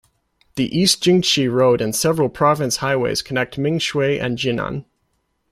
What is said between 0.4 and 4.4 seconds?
The East Jingshi Road and several Province Highways connect Mingshui and